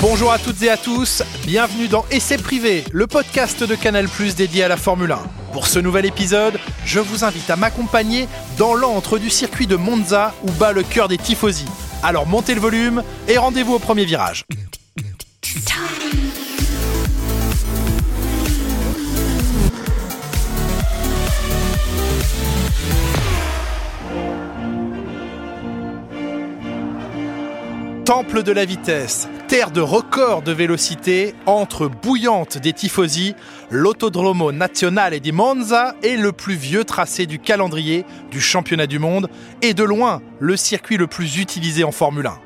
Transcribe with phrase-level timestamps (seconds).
[0.00, 4.34] Bonjour à toutes et à tous, bienvenue dans Essai privé, le podcast de Canal Plus
[4.34, 5.18] dédié à la Formule 1.
[5.52, 8.26] Pour ce nouvel épisode, je vous invite à m'accompagner
[8.58, 11.66] dans l'antre du circuit de Monza où bat le cœur des tifosi.
[12.02, 14.44] Alors montez le volume et rendez-vous au premier virage.
[28.08, 33.34] Temple de la vitesse, terre de record de vélocité, entre bouillante des tifosi,
[33.70, 39.28] l'autodromo nazionale di Monza est le plus vieux tracé du calendrier du championnat du monde
[39.60, 42.38] et de loin le circuit le plus utilisé en Formule 1.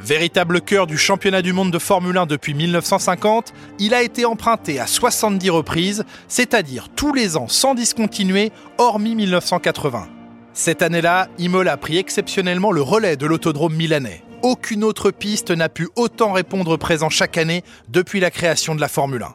[0.00, 4.80] Véritable cœur du championnat du monde de Formule 1 depuis 1950, il a été emprunté
[4.80, 10.08] à 70 reprises, c'est-à-dire tous les ans sans discontinuer, hormis 1980.
[10.54, 14.24] Cette année-là, Imola a pris exceptionnellement le relais de l'autodrome milanais.
[14.42, 18.86] Aucune autre piste n'a pu autant répondre présent chaque année depuis la création de la
[18.86, 19.34] Formule 1.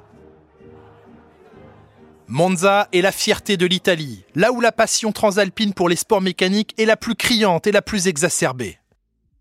[2.27, 6.73] Monza est la fierté de l'Italie, là où la passion transalpine pour les sports mécaniques
[6.77, 8.79] est la plus criante et la plus exacerbée.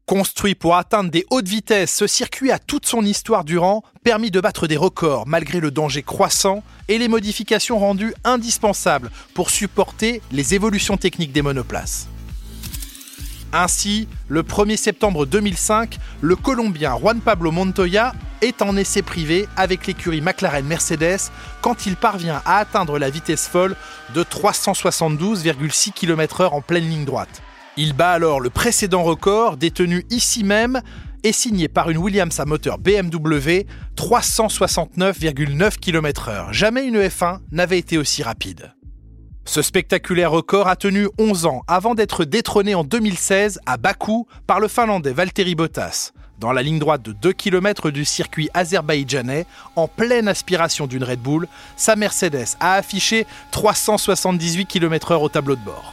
[0.05, 4.41] Construit pour atteindre des hautes vitesses, ce circuit a toute son histoire durant permis de
[4.41, 10.55] battre des records malgré le danger croissant et les modifications rendues indispensables pour supporter les
[10.55, 12.09] évolutions techniques des monoplaces.
[13.55, 19.87] Ainsi, le 1er septembre 2005, le Colombien Juan Pablo Montoya est en essai privé avec
[19.87, 23.77] l'écurie McLaren Mercedes quand il parvient à atteindre la vitesse folle
[24.15, 27.43] de 372,6 km/h en pleine ligne droite.
[27.77, 30.81] Il bat alors le précédent record détenu ici même
[31.23, 33.67] et signé par une Williams à moteur BMW
[33.97, 36.53] 369,9 km/h.
[36.53, 38.73] Jamais une F1 n'avait été aussi rapide.
[39.45, 44.61] Ce spectaculaire record a tenu 11 ans avant d'être détrôné en 2016 à Bakou par
[44.61, 49.89] le Finlandais Valtteri Bottas, dans la ligne droite de 2 km du circuit azerbaïdjanais, en
[49.89, 55.93] pleine aspiration d'une Red Bull, sa Mercedes a affiché 378 km/h au tableau de bord.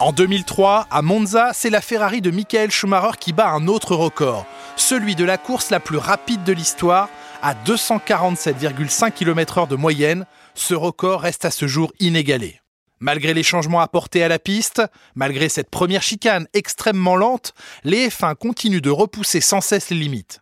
[0.00, 4.46] En 2003, à Monza, c'est la Ferrari de Michael Schumacher qui bat un autre record,
[4.76, 7.08] celui de la course la plus rapide de l'histoire,
[7.40, 10.26] à 247,5 km/h de moyenne.
[10.54, 12.60] Ce record reste à ce jour inégalé.
[13.04, 14.80] Malgré les changements apportés à la piste,
[15.14, 20.40] malgré cette première chicane extrêmement lente, les F1 continuent de repousser sans cesse les limites.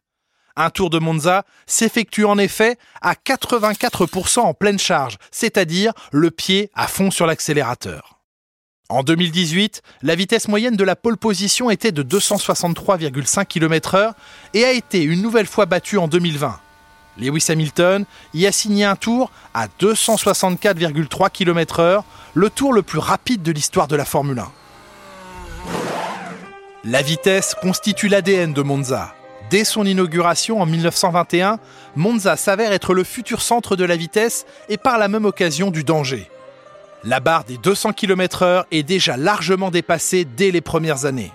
[0.54, 6.70] Un tour de Monza s'effectue en effet à 84% en pleine charge, c'est-à-dire le pied
[6.72, 8.20] à fond sur l'accélérateur.
[8.88, 14.12] En 2018, la vitesse moyenne de la pole position était de 263,5 km/h
[14.54, 16.60] et a été une nouvelle fois battue en 2020.
[17.18, 22.02] Lewis Hamilton y a signé un tour à 264,3 km/h,
[22.34, 24.50] le tour le plus rapide de l'histoire de la Formule 1.
[26.84, 29.14] La vitesse constitue l'ADN de Monza.
[29.50, 31.58] Dès son inauguration en 1921,
[31.94, 35.84] Monza s'avère être le futur centre de la vitesse et par la même occasion du
[35.84, 36.30] danger.
[37.04, 41.32] La barre des 200 km/h est déjà largement dépassée dès les premières années.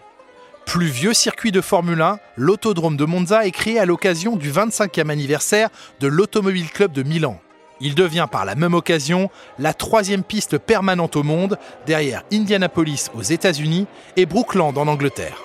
[0.67, 5.09] Plus vieux circuit de Formule 1, l'autodrome de Monza est créé à l'occasion du 25e
[5.09, 5.69] anniversaire
[6.01, 7.39] de l'Automobile Club de Milan.
[7.79, 9.29] Il devient par la même occasion
[9.59, 15.41] la troisième piste permanente au monde, derrière Indianapolis aux États-Unis et Brookland en Angleterre.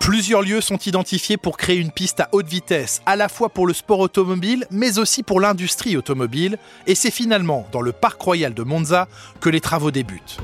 [0.00, 3.66] Plusieurs lieux sont identifiés pour créer une piste à haute vitesse, à la fois pour
[3.66, 8.52] le sport automobile, mais aussi pour l'industrie automobile, et c'est finalement dans le parc royal
[8.52, 9.08] de Monza
[9.40, 10.36] que les travaux débutent.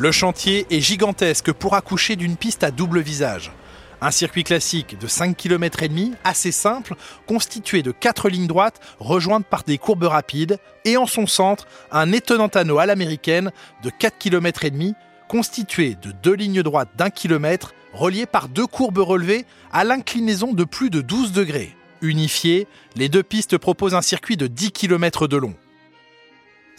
[0.00, 3.52] Le chantier est gigantesque pour accoucher d'une piste à double visage.
[4.00, 6.94] Un circuit classique de 5 km et demi, assez simple,
[7.26, 12.12] constitué de 4 lignes droites rejointes par des courbes rapides, et en son centre, un
[12.12, 13.52] étonnant anneau à l'américaine
[13.82, 14.94] de 4 km et demi,
[15.28, 20.64] constitué de deux lignes droites d'un kilomètre, reliées par deux courbes relevées à l'inclinaison de
[20.64, 21.76] plus de 12 degrés.
[22.00, 25.54] Unifiées, les deux pistes proposent un circuit de 10 km de long.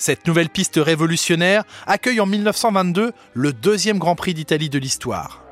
[0.01, 5.43] Cette nouvelle piste révolutionnaire accueille en 1922 le deuxième Grand Prix d'Italie de l'histoire.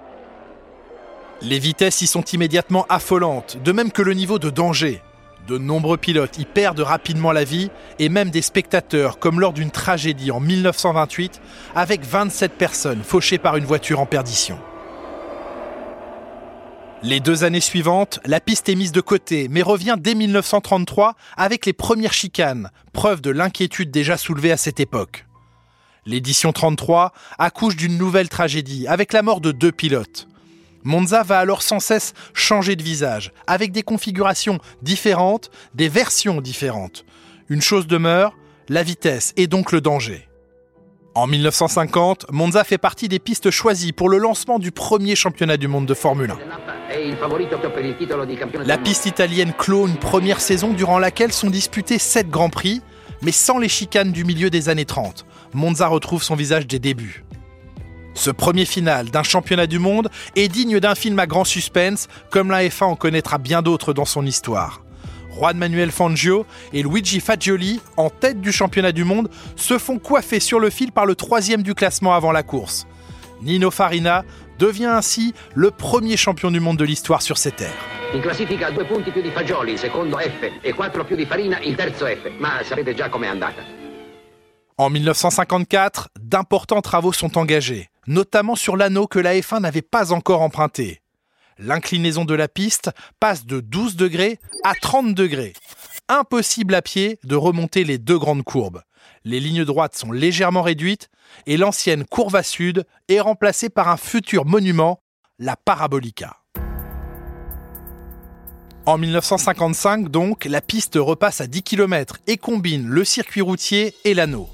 [1.44, 5.04] Les vitesses y sont immédiatement affolantes, de même que le niveau de danger.
[5.48, 7.70] De nombreux pilotes y perdent rapidement la vie,
[8.00, 11.40] et même des spectateurs, comme lors d'une tragédie en 1928,
[11.76, 14.58] avec 27 personnes fauchées par une voiture en perdition.
[17.02, 21.66] Les deux années suivantes, la piste est mise de côté, mais revient dès 1933 avec
[21.66, 25.26] les premières chicanes, preuve de l'inquiétude déjà soulevée à cette époque.
[26.06, 30.28] L'édition 33 accouche d'une nouvelle tragédie, avec la mort de deux pilotes.
[30.84, 37.06] Monza va alors sans cesse changer de visage, avec des configurations différentes, des versions différentes.
[37.48, 38.36] Une chose demeure,
[38.68, 40.29] la vitesse et donc le danger.
[41.20, 45.68] En 1950, Monza fait partie des pistes choisies pour le lancement du premier championnat du
[45.68, 46.38] monde de Formule 1.
[48.66, 52.82] La piste italienne clôt une première saison durant laquelle sont disputés 7 grands prix,
[53.22, 55.26] mais sans les chicanes du milieu des années 30.
[55.54, 57.26] Monza retrouve son visage des débuts.
[58.14, 62.50] Ce premier final d'un championnat du monde est digne d'un film à grand suspense, comme
[62.50, 64.84] la F1 en connaîtra bien d'autres dans son histoire.
[65.40, 70.42] Juan Manuel Fangio et Luigi Fagioli, en tête du championnat du monde, se font coiffer
[70.42, 72.86] sur le fil par le troisième du classement avant la course.
[73.42, 74.26] Nino Farina
[74.58, 77.74] devient ainsi le premier champion du monde de l'histoire sur ces terres.
[78.14, 81.76] In classifica due punti più di Fagioli, secondo F, e quattro più di Farina, il
[81.76, 82.30] terzo F.
[82.40, 83.62] Ma sapete già com'è andata.
[84.78, 90.42] En 1954, d'importants travaux sont engagés, notamment sur l'anneau que la F1 n'avait pas encore
[90.42, 91.02] emprunté.
[91.62, 92.90] L'inclinaison de la piste
[93.20, 95.54] passe de 12 degrés à 30 degrés.
[96.08, 98.82] Impossible à pied de remonter les deux grandes courbes.
[99.26, 101.10] Les lignes droites sont légèrement réduites
[101.48, 105.02] et l'ancienne courbe à sud est remplacée par un futur monument,
[105.38, 106.38] la Parabolica.
[108.86, 114.14] En 1955, donc, la piste repasse à 10 km et combine le circuit routier et
[114.14, 114.50] l'anneau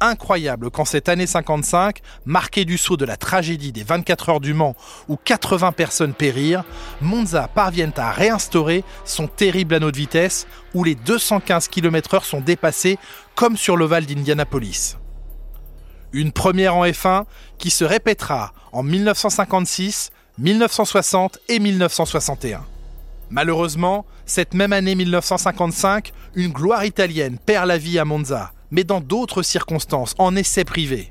[0.00, 4.54] incroyable qu'en cette année 55, marquée du saut de la tragédie des 24 heures du
[4.54, 4.76] Mans
[5.08, 6.64] où 80 personnes périrent,
[7.00, 12.98] Monza parvienne à réinstaurer son terrible anneau de vitesse où les 215 km/h sont dépassés
[13.34, 14.96] comme sur l'ovale d'Indianapolis.
[16.12, 17.24] Une première en F1
[17.58, 22.64] qui se répétera en 1956, 1960 et 1961.
[23.30, 29.00] Malheureusement, cette même année 1955, une gloire italienne perd la vie à Monza mais dans
[29.00, 31.10] d'autres circonstances, en essai privé.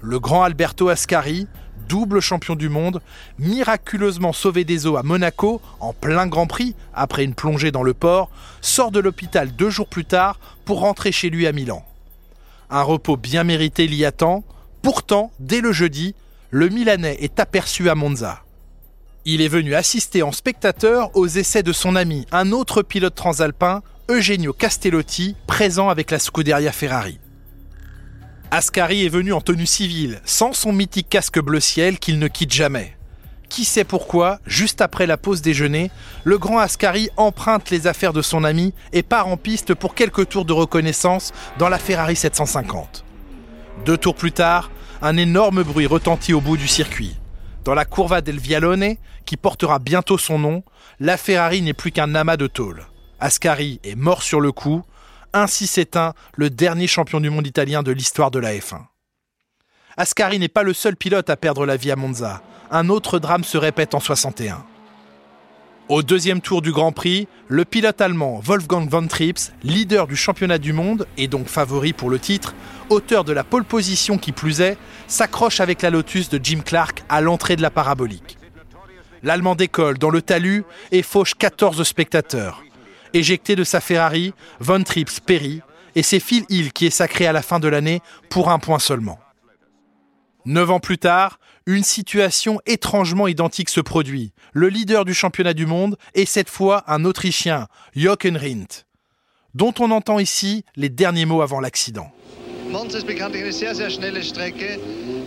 [0.00, 1.46] Le grand Alberto Ascari,
[1.88, 3.00] double champion du monde,
[3.38, 7.94] miraculeusement sauvé des eaux à Monaco, en plein Grand Prix, après une plongée dans le
[7.94, 8.30] port,
[8.60, 11.84] sort de l'hôpital deux jours plus tard pour rentrer chez lui à Milan.
[12.70, 14.44] Un repos bien mérité l'y attend,
[14.82, 16.14] pourtant, dès le jeudi,
[16.50, 18.42] le Milanais est aperçu à Monza.
[19.24, 23.82] Il est venu assister en spectateur aux essais de son ami, un autre pilote transalpin,
[24.08, 27.18] Eugenio Castellotti, présent avec la Scuderia Ferrari.
[28.52, 32.52] Ascari est venu en tenue civile, sans son mythique casque bleu ciel qu'il ne quitte
[32.52, 32.96] jamais.
[33.48, 35.90] Qui sait pourquoi, juste après la pause déjeuner,
[36.22, 40.28] le grand Ascari emprunte les affaires de son ami et part en piste pour quelques
[40.28, 43.04] tours de reconnaissance dans la Ferrari 750.
[43.86, 44.70] Deux tours plus tard,
[45.02, 47.16] un énorme bruit retentit au bout du circuit.
[47.64, 48.94] Dans la Curva del Vialone,
[49.24, 50.62] qui portera bientôt son nom,
[51.00, 52.86] la Ferrari n'est plus qu'un amas de tôle.
[53.20, 54.82] Ascari est mort sur le coup.
[55.32, 58.80] Ainsi s'éteint le dernier champion du monde italien de l'histoire de la F1.
[59.96, 62.42] Ascari n'est pas le seul pilote à perdre la vie à Monza.
[62.70, 64.64] Un autre drame se répète en 61.
[65.88, 70.58] Au deuxième tour du Grand Prix, le pilote allemand Wolfgang von Trips, leader du championnat
[70.58, 72.54] du monde et donc favori pour le titre,
[72.90, 74.76] auteur de la pole position qui plus est,
[75.06, 78.36] s'accroche avec la Lotus de Jim Clark à l'entrée de la parabolique.
[79.22, 82.62] L'Allemand décolle dans le talus et fauche 14 spectateurs.
[83.12, 85.60] Éjecté de sa Ferrari, Von Trips périt
[85.94, 88.78] et c'est Phil Hill qui est sacré à la fin de l'année pour un point
[88.78, 89.18] seulement.
[90.44, 94.32] Neuf ans plus tard, une situation étrangement identique se produit.
[94.52, 97.66] Le leader du championnat du monde est cette fois un Autrichien,
[97.96, 98.84] Jochen Rindt,
[99.54, 102.12] dont on entend ici les derniers mots avant l'accident.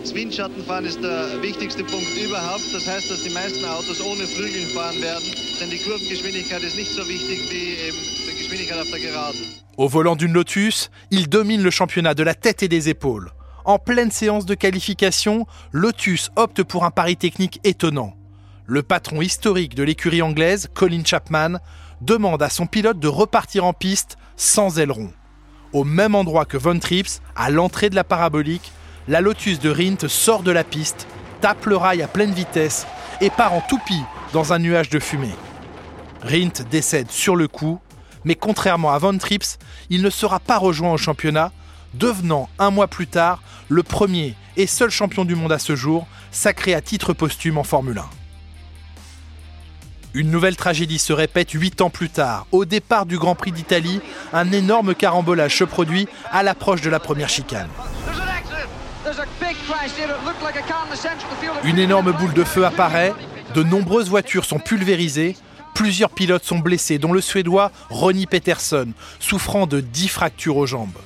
[0.00, 2.64] Das Windschattenfahren ist der wichtigste Punkt überhaupt.
[2.72, 5.24] Das heißt, dass die meisten Autos ohne Flügeln fahren werden,
[5.60, 9.40] denn die Kurvengeschwindigkeit ist nicht so wichtig wie eben die Geschwindigkeit auf der Geraden.
[9.76, 13.30] Au volant d'une Lotus, il domine le championnat de la tête et des épaules.
[13.66, 18.14] En pleine séance de qualification, Lotus opte pour un pari technique étonnant.
[18.64, 21.58] Le patron historique de l'écurie anglaise, Colin Chapman,
[22.00, 25.12] demande à son pilote de repartir en piste sans aileron.
[25.74, 28.72] Au même endroit que Von Trips, à l'entrée de la parabolique,
[29.08, 31.06] la Lotus de Rindt sort de la piste,
[31.40, 32.86] tape le rail à pleine vitesse
[33.20, 34.02] et part en toupie
[34.32, 35.34] dans un nuage de fumée.
[36.22, 37.80] Rindt décède sur le coup,
[38.24, 41.52] mais contrairement à Von Trips, il ne sera pas rejoint au championnat,
[41.94, 46.06] devenant un mois plus tard le premier et seul champion du monde à ce jour,
[46.30, 48.04] sacré à titre posthume en Formule 1.
[50.12, 52.46] Une nouvelle tragédie se répète huit ans plus tard.
[52.50, 54.00] Au départ du Grand Prix d'Italie,
[54.32, 57.68] un énorme carambolage se produit à l'approche de la première chicane.
[61.64, 63.14] Une énorme boule de feu apparaît,
[63.54, 65.36] de nombreuses voitures sont pulvérisées,
[65.74, 70.98] plusieurs pilotes sont blessés, dont le Suédois Ronnie Peterson, souffrant de 10 fractures aux jambes.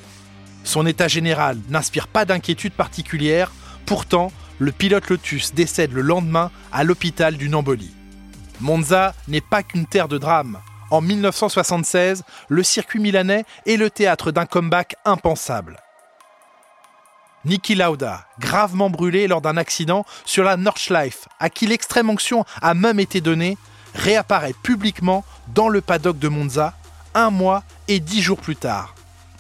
[0.64, 3.52] Son état général n'inspire pas d'inquiétude particulière,
[3.86, 7.94] pourtant, le pilote Lotus décède le lendemain à l'hôpital d'une embolie.
[8.60, 10.58] Monza n'est pas qu'une terre de drame.
[10.90, 15.83] En 1976, le circuit milanais est le théâtre d'un comeback impensable.
[17.44, 22.72] Niki Lauda, gravement brûlé lors d'un accident sur la Nordschleife, à qui l'extrême onction a
[22.74, 23.58] même été donnée,
[23.94, 25.24] réapparaît publiquement
[25.54, 26.74] dans le paddock de Monza
[27.14, 28.93] un mois et dix jours plus tard.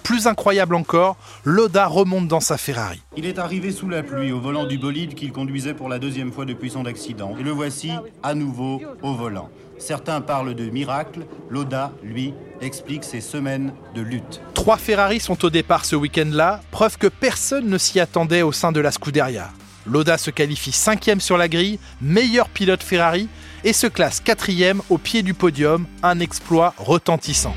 [0.04, 3.00] Plus incroyable encore, Lauda remonte dans sa Ferrari.
[3.16, 6.30] Il est arrivé sous la pluie au volant du bolide qu'il conduisait pour la deuxième
[6.30, 7.34] fois depuis son accident.
[7.40, 7.90] Et le voici
[8.22, 9.48] à nouveau au volant.
[9.78, 14.42] Certains parlent de miracle, Lauda, lui, explique ses semaines de lutte.
[14.52, 18.72] Trois Ferrari sont au départ ce week-end-là, preuve que personne ne s'y attendait au sein
[18.72, 19.50] de la Scuderia.
[19.86, 23.26] Lauda se qualifie cinquième sur la grille, meilleur pilote Ferrari,
[23.64, 27.54] et se classe quatrième au pied du podium, un exploit retentissant.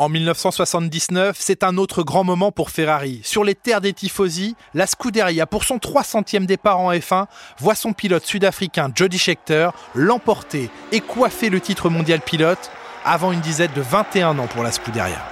[0.00, 3.20] En 1979, c'est un autre grand moment pour Ferrari.
[3.22, 7.26] Sur les terres des Tifosi, la Scuderia, pour son 300e départ en F1,
[7.58, 12.70] voit son pilote sud-africain Jody Scheckter l'emporter et coiffer le titre mondial pilote
[13.04, 15.22] avant une dizaine de 21 ans pour la Scuderia.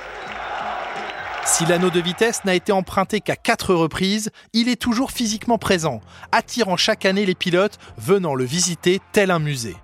[1.47, 6.03] Si l'anneau de vitesse n'a été emprunté qu'à quatre reprises, il est toujours physiquement présent,
[6.31, 9.77] attirant chaque année les pilotes venant le visiter tel un musée.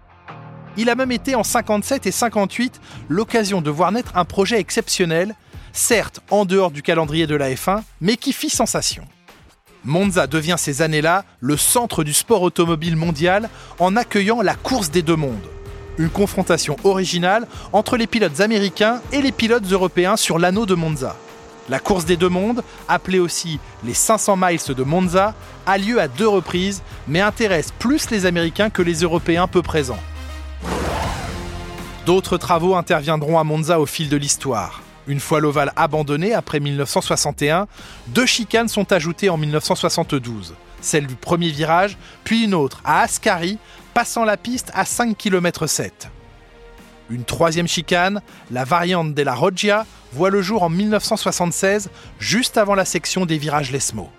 [0.76, 5.36] Il a même été en 57 et 58 l'occasion de voir naître un projet exceptionnel,
[5.72, 9.04] certes en dehors du calendrier de la F1, mais qui fit sensation.
[9.84, 15.02] Monza devient ces années-là le centre du sport automobile mondial en accueillant la course des
[15.02, 15.46] deux mondes.
[15.98, 21.14] Une confrontation originale entre les pilotes américains et les pilotes européens sur l'anneau de Monza.
[21.68, 25.34] La course des deux mondes, appelée aussi les 500 miles de Monza,
[25.66, 30.02] a lieu à deux reprises, mais intéresse plus les Américains que les Européens peu présents.
[32.06, 34.82] D'autres travaux interviendront à Monza au fil de l'histoire.
[35.06, 37.66] Une fois l'ovale abandonné après 1961,
[38.08, 40.54] deux chicanes sont ajoutées en 1972.
[40.82, 43.56] Celle du premier virage, puis une autre à Ascari,
[43.94, 46.10] passant la piste à 5 km 7.
[47.08, 48.20] Une troisième chicane,
[48.50, 53.72] la variante della Roggia, voit le jour en 1976, juste avant la section des virages
[53.72, 54.10] Lesmo.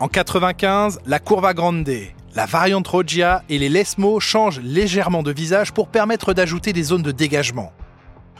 [0.00, 1.88] En 95, la Curva Grande,
[2.34, 7.02] la variante Roggia et les Lesmo changent légèrement de visage pour permettre d'ajouter des zones
[7.02, 7.72] de dégagement.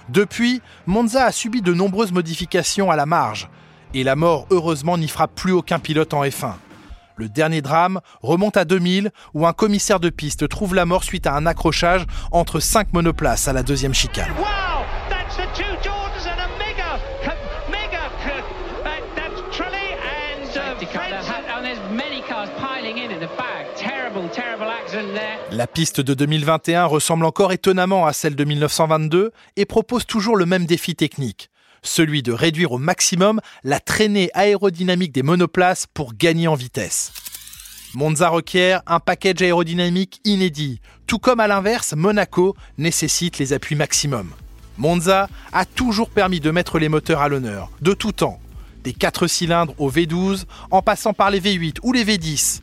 [0.09, 3.49] Depuis, Monza a subi de nombreuses modifications à la marge,
[3.95, 6.55] et la mort heureusement n'y frappe plus aucun pilote en F1.
[7.17, 11.27] Le dernier drame remonte à 2000 où un commissaire de piste trouve la mort suite
[11.27, 14.31] à un accrochage entre cinq monoplaces à la deuxième chicane.
[25.53, 30.47] La piste de 2021 ressemble encore étonnamment à celle de 1922 et propose toujours le
[30.47, 31.51] même défi technique,
[31.83, 37.13] celui de réduire au maximum la traînée aérodynamique des monoplaces pour gagner en vitesse.
[37.95, 44.31] Monza requiert un package aérodynamique inédit, tout comme à l'inverse, Monaco nécessite les appuis maximum.
[44.79, 48.41] Monza a toujours permis de mettre les moteurs à l'honneur, de tout temps,
[48.83, 52.63] des 4 cylindres au V12 en passant par les V8 ou les V10.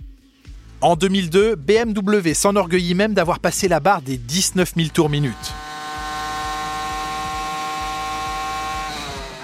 [0.79, 5.33] En 2002, BMW s'enorgueillit même d'avoir passé la barre des 19 000 tours minutes.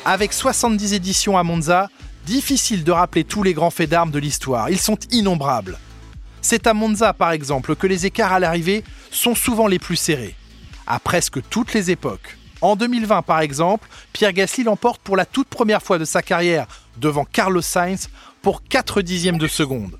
[0.05, 1.89] Avec 70 éditions à Monza,
[2.27, 5.79] difficile de rappeler tous les grands faits d'armes de l'histoire, ils sont innombrables.
[6.43, 10.35] C'est à Monza par exemple que les écarts à l'arrivée sont souvent les plus serrés,
[10.85, 12.37] à presque toutes les époques.
[12.61, 16.67] En 2020 par exemple, Pierre Gasly l'emporte pour la toute première fois de sa carrière
[16.97, 18.09] devant Carlos Sainz
[18.43, 19.97] pour 4 dixièmes de seconde.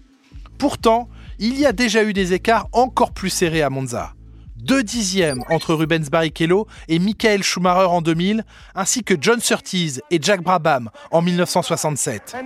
[0.59, 1.09] Pourtant,
[1.45, 4.13] il y a déjà eu des écarts encore plus serrés à Monza.
[4.55, 8.45] Deux dixièmes entre Rubens Barrichello et Michael Schumacher en 2000,
[8.75, 12.37] ainsi que John Surtees et Jack Brabham en 1967.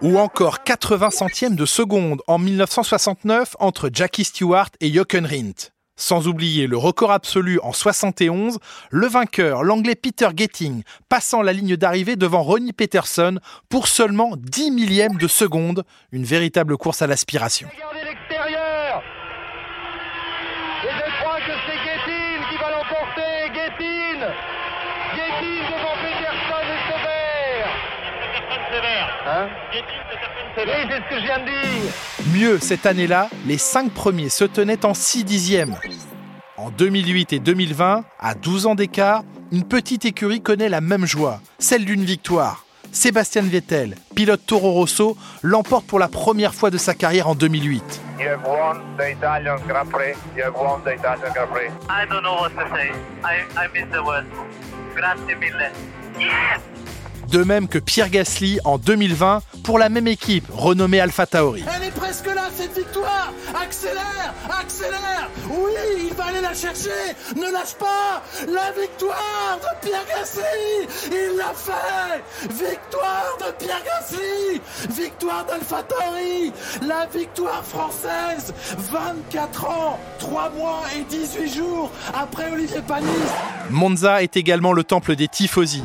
[0.00, 5.71] Ou encore 80 centièmes de seconde en 1969 entre Jackie Stewart et Jochen Rindt.
[5.96, 8.58] Sans oublier le record absolu en 71,
[8.90, 14.70] le vainqueur, l'anglais Peter Getting, passant la ligne d'arrivée devant Ronnie Peterson pour seulement 10
[14.70, 17.68] millièmes de seconde, une véritable course à l'aspiration.
[17.74, 19.02] Regardez l'extérieur.
[20.84, 23.52] Et je crois que c'est Getting qui va l'emporter.
[23.54, 24.20] Getting.
[25.14, 27.22] Getting devant Peterson et.
[29.26, 29.48] Hein?
[29.72, 30.01] Getting,
[30.56, 30.88] c'est personne Oui, sévère.
[30.90, 31.92] c'est ce que je viens de dire
[32.34, 35.76] Mieux, cette année-là, les 5 premiers se tenaient en 6 dixièmes.
[36.56, 41.40] En 2008 et 2020, à 12 ans d'écart, une petite écurie connaît la même joie,
[41.58, 42.64] celle d'une victoire.
[42.92, 48.00] Sébastien Vettel, pilote Toro Rosso, l'emporte pour la première fois de sa carrière en 2008.
[57.32, 61.64] De même que Pierre Gasly en 2020 pour la même équipe renommée Alpha Tauri.
[61.74, 63.32] Elle est presque là, cette victoire.
[63.54, 65.30] Accélère Accélère.
[65.48, 65.72] Oui,
[66.08, 66.90] il va aller la chercher.
[67.34, 68.22] Ne lâche pas.
[68.46, 71.10] La victoire de Pierre Gasly.
[71.10, 72.22] Il l'a fait.
[72.50, 74.60] Victoire de Pierre Gasly.
[74.90, 76.52] Victoire d'Alpha Tauri.
[76.86, 83.08] La victoire française 24 ans, 3 mois et 18 jours après Olivier Panis
[83.70, 85.82] Monza est également le temple des tifosi.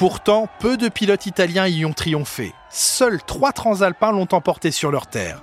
[0.00, 2.54] Pourtant, peu de pilotes italiens y ont triomphé.
[2.70, 5.42] Seuls trois transalpins l'ont emporté sur leur terre.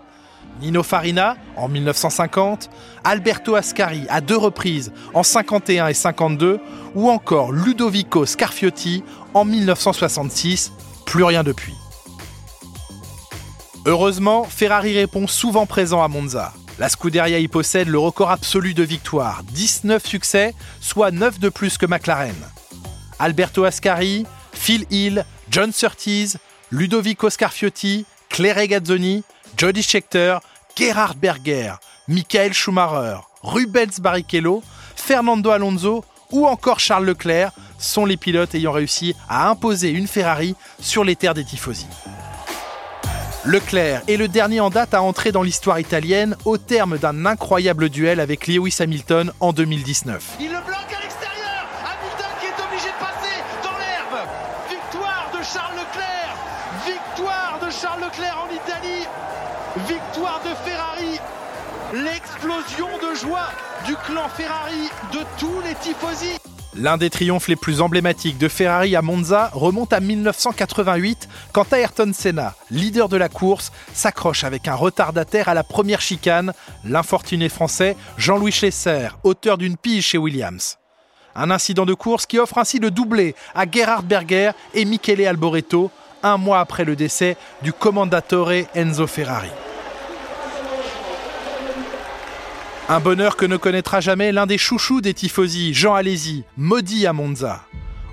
[0.61, 2.67] Nino Farina en 1950,
[3.03, 6.59] Alberto Ascari à deux reprises en 51 et 52,
[6.95, 9.03] ou encore Ludovico Scarfiotti
[9.35, 10.73] en 1966,
[11.05, 11.75] plus rien depuis.
[13.85, 16.51] Heureusement, Ferrari répond souvent présent à Monza.
[16.79, 21.77] La Scuderia y possède le record absolu de victoires, 19 succès, soit 9 de plus
[21.77, 22.33] que McLaren.
[23.19, 24.25] Alberto Ascari,
[24.67, 26.35] Phil Hill, John Surtees,
[26.71, 29.23] Ludovico Scarfiotti, Claire Gazzoni,
[29.55, 30.39] Jody Scheckter,
[30.75, 31.75] Gerhard Berger,
[32.09, 34.61] Michael Schumacher, Rubens Barrichello,
[34.93, 40.53] Fernando Alonso ou encore Charles Leclerc sont les pilotes ayant réussi à imposer une Ferrari
[40.81, 41.87] sur les terres des tifosi.
[43.45, 47.87] Leclerc est le dernier en date à entrer dans l'histoire italienne au terme d'un incroyable
[47.87, 50.35] duel avec Lewis Hamilton en 2019.
[50.41, 50.96] Il le bloque
[57.27, 59.05] Victoire de Charles Leclerc en Italie.
[59.85, 61.19] Victoire de Ferrari.
[61.93, 63.49] L'explosion de joie
[63.85, 66.37] du clan Ferrari, de tous les tifosi.
[66.73, 72.11] L'un des triomphes les plus emblématiques de Ferrari à Monza remonte à 1988 quand Ayrton
[72.13, 76.53] Senna, leader de la course, s'accroche avec un retardataire à la première chicane,
[76.85, 80.77] l'infortuné français Jean-Louis Schlesser, auteur d'une pige chez Williams.
[81.35, 85.91] Un incident de course qui offre ainsi le doublé à Gerhard Berger et Michele Alboreto,
[86.23, 89.49] un mois après le décès du commandatore Enzo Ferrari.
[92.89, 97.11] Un bonheur que ne connaîtra jamais l'un des chouchous des tifosi, Jean Alési, maudit à
[97.11, 97.61] Monza.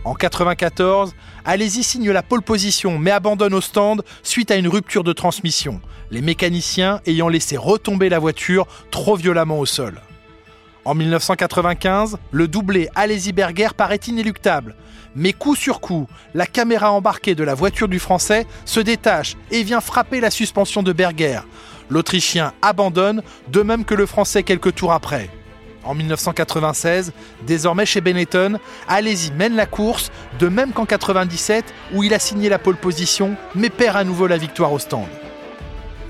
[0.05, 5.05] En 94, Alési signe la pole position mais abandonne au stand suite à une rupture
[5.05, 10.01] de transmission, les mécaniciens ayant laissé retomber la voiture trop violemment au sol.
[10.85, 14.75] En 1995, le doublé Alési-Berger paraît inéluctable,
[15.17, 19.63] mais coup sur coup, la caméra embarquée de la voiture du Français se détache et
[19.63, 21.41] vient frapper la suspension de Berger,
[21.91, 25.29] L'Autrichien abandonne, de même que le Français quelques tours après.
[25.85, 27.13] En 1996,
[27.47, 32.49] désormais chez Benetton, Alési mène la course, de même qu'en 97 où il a signé
[32.49, 35.07] la pole position, mais perd à nouveau la victoire au stand.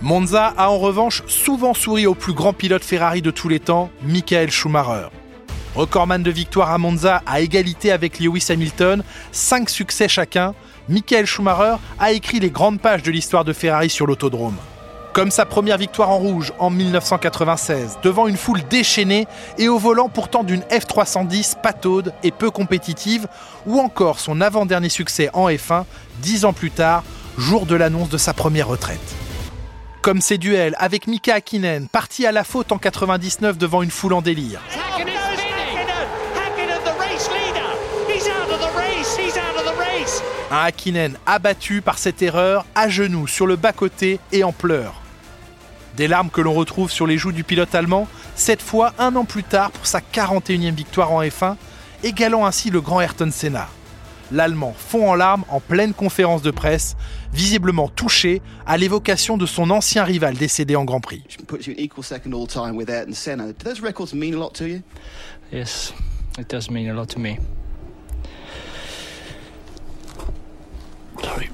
[0.05, 3.89] Monza a en revanche souvent souri au plus grand pilote Ferrari de tous les temps,
[4.03, 5.09] Michael Schumacher.
[5.75, 10.53] Recordman de victoire à Monza à égalité avec Lewis Hamilton, 5 succès chacun,
[10.91, 14.57] Michael Schumacher a écrit les grandes pages de l'histoire de Ferrari sur l'autodrome.
[15.15, 20.11] Comme sa première victoire en rouge en 1996, devant une foule déchaînée et au volant
[20.11, 23.27] pourtant d'une F310 pataude et peu compétitive,
[23.65, 25.85] ou encore son avant-dernier succès en F1,
[26.19, 27.05] dix ans plus tard,
[27.39, 29.24] jour de l'annonce de sa première retraite.
[30.05, 34.13] Comme ses duels avec Mika Hakkinen, parti à la faute en 99 devant une foule
[34.13, 34.61] en délire.
[40.51, 45.01] Un Hakkinen abattu par cette erreur, à genoux sur le bas-côté et en pleurs.
[45.97, 49.25] Des larmes que l'on retrouve sur les joues du pilote allemand, cette fois un an
[49.25, 51.57] plus tard pour sa 41e victoire en F1,
[52.03, 53.69] égalant ainsi le grand Ayrton Senna.
[54.33, 56.97] L'Allemand fond en larmes en pleine conférence de presse,
[57.35, 61.23] visiblement touché à l'évocation de son ancien rival décédé en Grand Prix.
[65.53, 65.93] Yes,
[66.39, 67.39] it does mean a lot to me.
[71.23, 71.49] Sorry.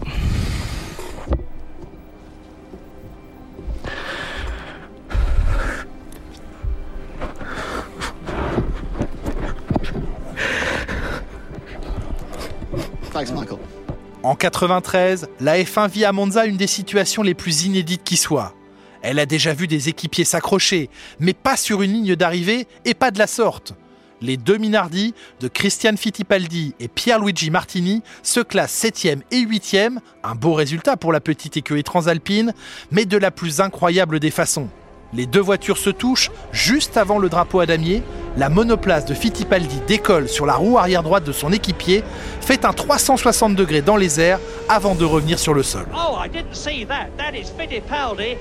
[14.22, 18.54] En 93, la F1 vit à Monza une des situations les plus inédites qui soit.
[19.00, 23.11] Elle a déjà vu des équipiers s'accrocher, mais pas sur une ligne d'arrivée et pas
[23.11, 23.72] de la sorte.
[24.20, 30.35] Les deux Minardi de Christian Fittipaldi et Pierluigi Martini se classent 7e et 8e, un
[30.35, 32.52] beau résultat pour la petite écurie transalpine,
[32.90, 34.68] mais de la plus incroyable des façons.
[35.12, 38.03] Les deux voitures se touchent juste avant le drapeau à damier.
[38.37, 42.05] La monoplace de Fittipaldi décolle sur la roue arrière droite de son équipier,
[42.40, 45.87] fait un 360 degrés dans les airs avant de revenir sur le sol.
[45.92, 47.09] Oh, I didn't see that.
[47.18, 48.37] That is Fittipaldi.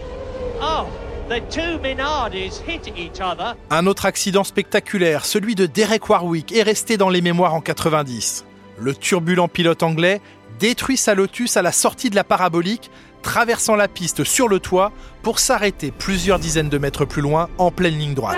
[0.62, 0.86] Oh,
[1.27, 3.55] the two Minardis hit each other.
[3.71, 8.45] Un autre accident spectaculaire, celui de Derek Warwick, est resté dans les mémoires en 90.
[8.77, 10.21] Le turbulent pilote anglais
[10.60, 12.91] détruit sa Lotus à la sortie de la parabolique,
[13.22, 14.91] traversant la piste sur le toit
[15.24, 18.38] pour s'arrêter plusieurs dizaines de mètres plus loin en pleine ligne droite.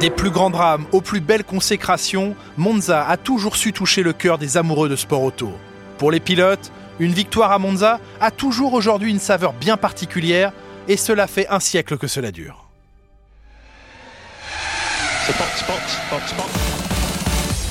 [0.00, 4.36] Des plus grands drames aux plus belles consécrations, Monza a toujours su toucher le cœur
[4.36, 5.52] des amoureux de sport auto.
[5.98, 10.52] Pour les pilotes, une victoire à Monza a toujours aujourd'hui une saveur bien particulière,
[10.88, 12.68] et cela fait un siècle que cela dure.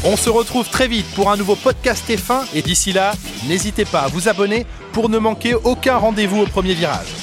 [0.04, 3.14] On se retrouve très vite pour un nouveau podcast F1 et d'ici là,
[3.48, 7.14] n'hésitez pas à vous abonner pour ne manquer aucun rendez-vous au premier virage.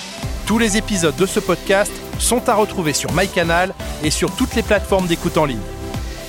[0.46, 3.74] Tous les épisodes de ce podcast sont à retrouver sur MyCanal
[4.04, 5.58] et sur toutes les plateformes d'écoute en ligne.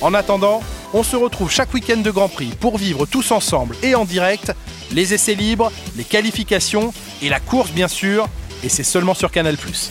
[0.00, 3.94] En attendant, on se retrouve chaque week-end de Grand Prix pour vivre tous ensemble et
[3.94, 4.52] en direct
[4.92, 6.92] les essais libres, les qualifications
[7.22, 8.28] et la course bien sûr,
[8.62, 9.56] et c'est seulement sur Canal⁇